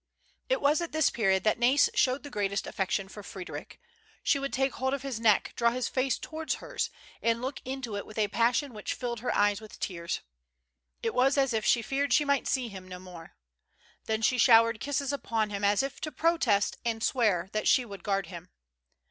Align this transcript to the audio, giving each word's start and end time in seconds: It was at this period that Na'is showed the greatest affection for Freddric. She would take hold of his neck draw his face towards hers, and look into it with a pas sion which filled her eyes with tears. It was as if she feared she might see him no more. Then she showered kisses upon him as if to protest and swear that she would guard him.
It 0.49 0.61
was 0.61 0.81
at 0.81 0.93
this 0.93 1.11
period 1.11 1.43
that 1.43 1.59
Na'is 1.59 1.87
showed 1.93 2.23
the 2.23 2.31
greatest 2.31 2.65
affection 2.65 3.07
for 3.07 3.21
Freddric. 3.21 3.79
She 4.23 4.39
would 4.39 4.51
take 4.51 4.71
hold 4.73 4.95
of 4.95 5.03
his 5.03 5.19
neck 5.19 5.53
draw 5.55 5.69
his 5.69 5.87
face 5.87 6.17
towards 6.17 6.55
hers, 6.55 6.89
and 7.21 7.39
look 7.39 7.61
into 7.65 7.95
it 7.95 8.03
with 8.07 8.17
a 8.17 8.27
pas 8.27 8.55
sion 8.55 8.73
which 8.73 8.95
filled 8.95 9.19
her 9.19 9.31
eyes 9.35 9.61
with 9.61 9.79
tears. 9.79 10.21
It 11.03 11.13
was 11.13 11.37
as 11.37 11.53
if 11.53 11.65
she 11.65 11.83
feared 11.83 12.13
she 12.13 12.25
might 12.25 12.47
see 12.47 12.67
him 12.67 12.87
no 12.87 12.97
more. 12.97 13.35
Then 14.05 14.23
she 14.23 14.39
showered 14.39 14.79
kisses 14.79 15.13
upon 15.13 15.51
him 15.51 15.63
as 15.63 15.83
if 15.83 16.01
to 16.01 16.11
protest 16.11 16.77
and 16.83 17.03
swear 17.03 17.49
that 17.53 17.67
she 17.67 17.85
would 17.85 18.03
guard 18.03 18.25
him. 18.25 18.49